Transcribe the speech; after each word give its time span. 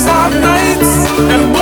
These 0.00 0.08
are 0.08 0.30
nights 0.30 1.10
and 1.18 1.59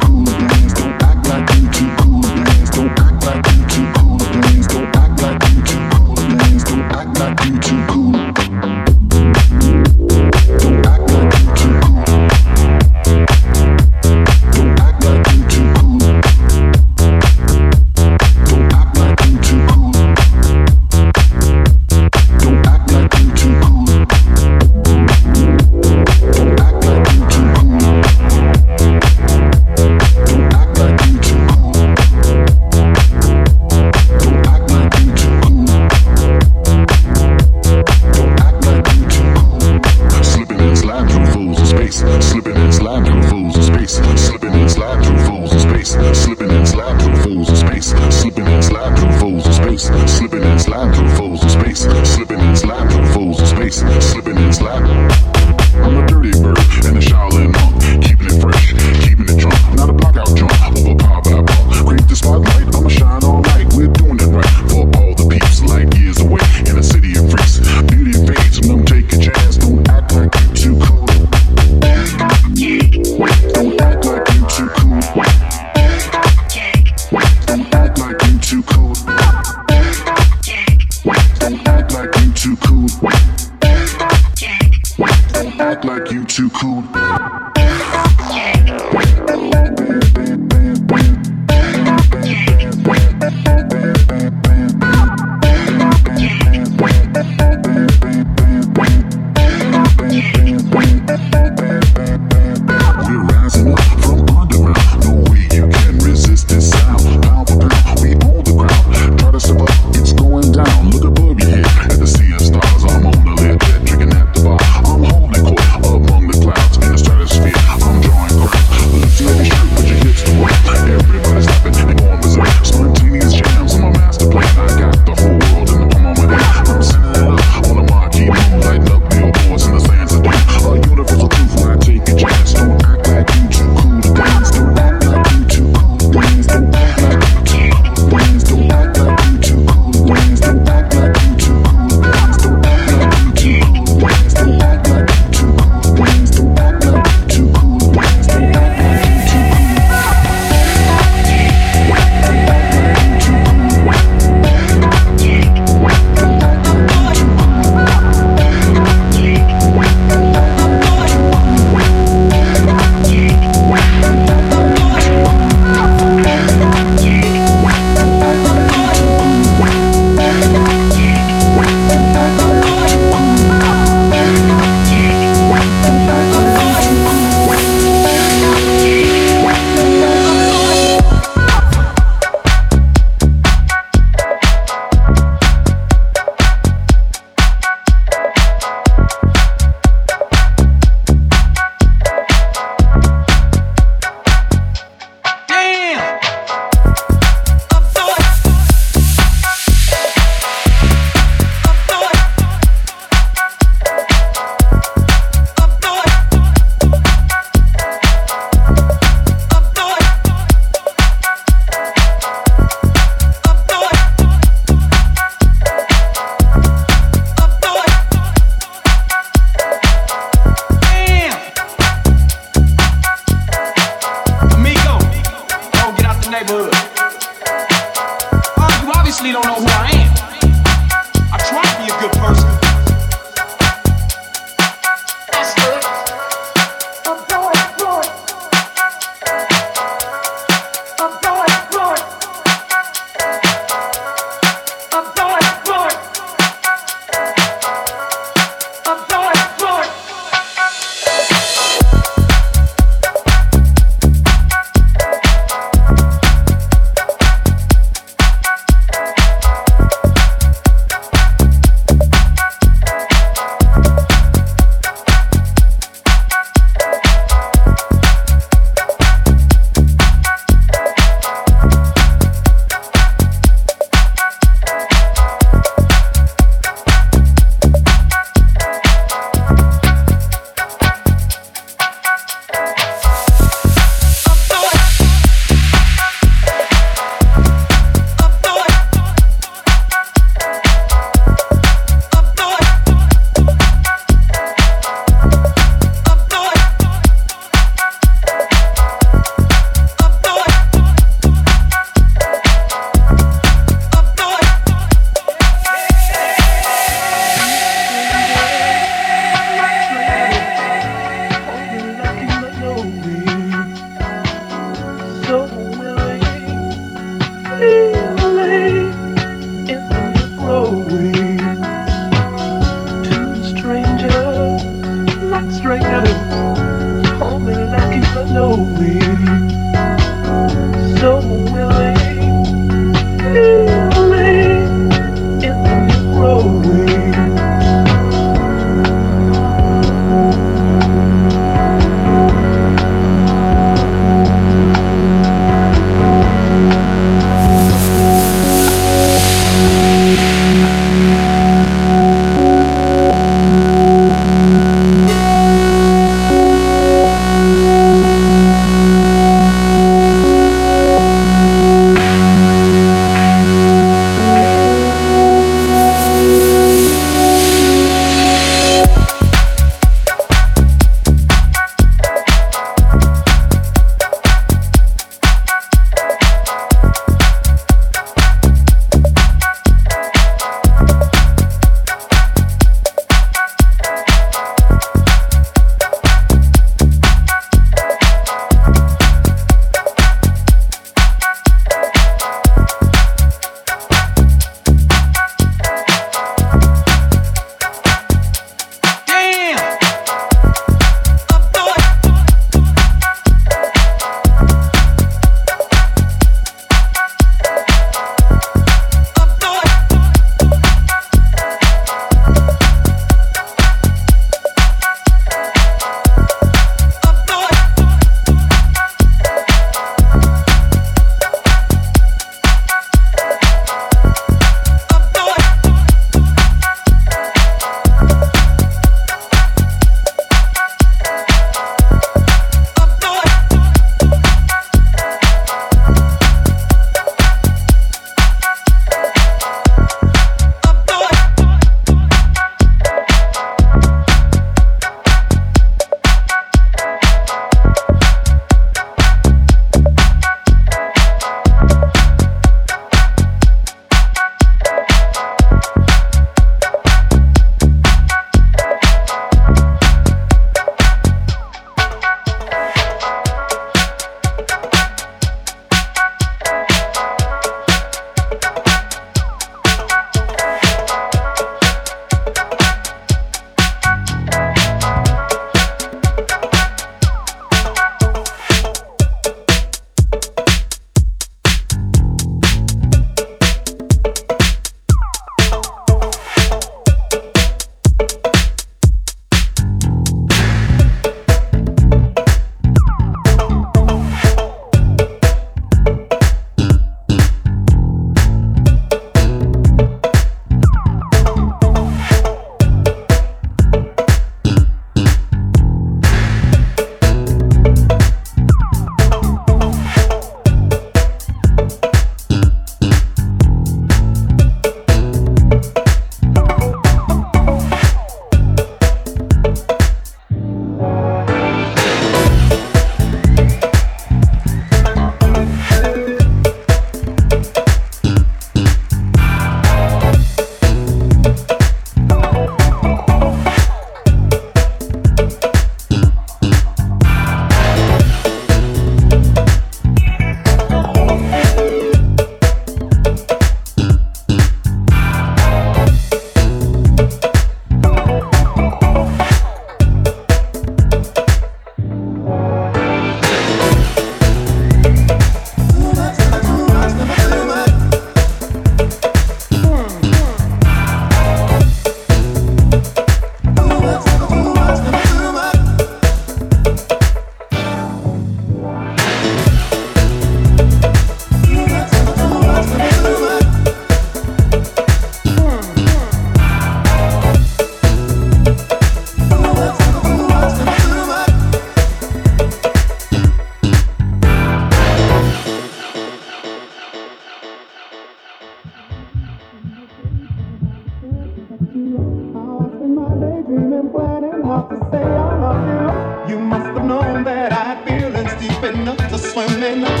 Amen. 599.71 600.00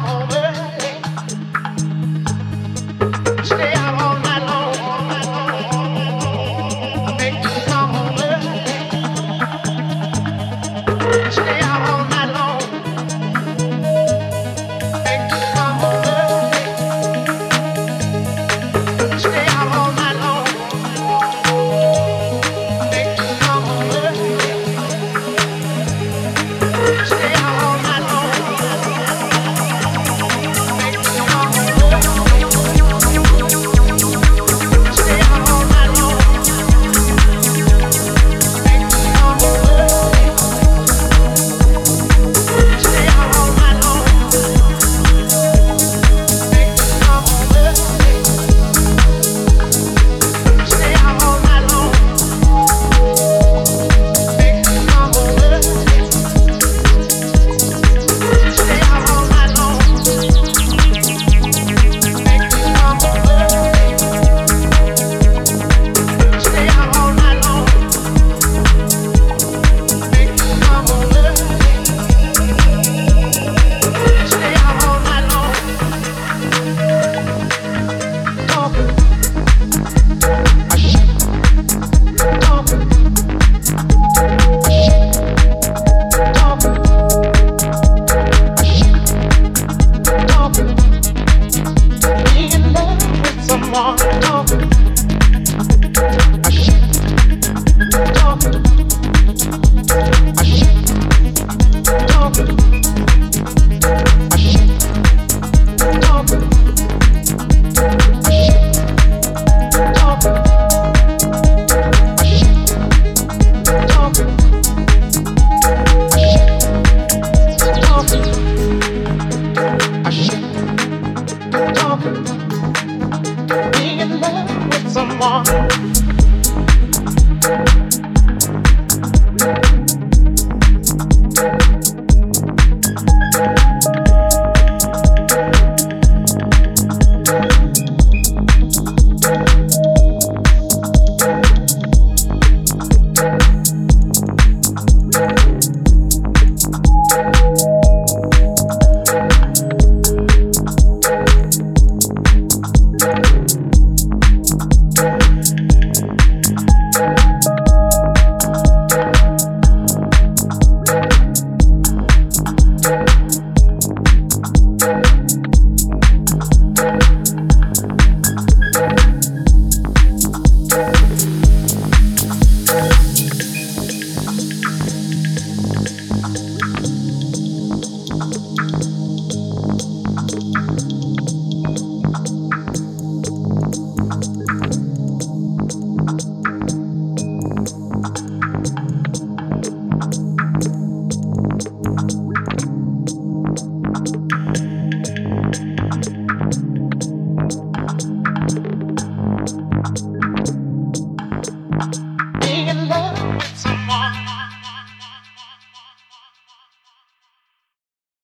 come 0.00 0.30
home. 0.30 0.47